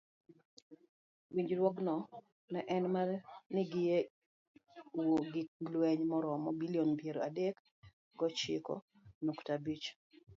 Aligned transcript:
Winjruogno 1.33 1.95
ne 2.51 2.61
en 2.75 2.83
mar 2.95 3.09
ngiewo 3.57 5.15
gik 5.31 5.49
lweny 5.71 6.01
maromo 6.11 6.49
bilion 6.59 6.89
piero 6.99 7.19
adek 7.29 7.55
gochiko 8.19 8.73
nukta 9.25 9.51
abich. 9.57 9.87